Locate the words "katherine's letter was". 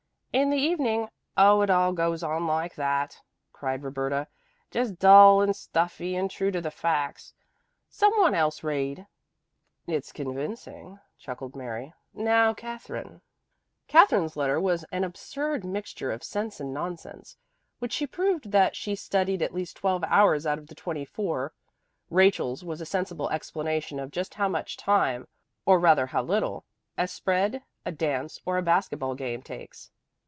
13.89-14.85